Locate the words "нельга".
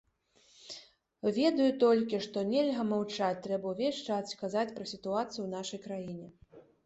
2.53-2.85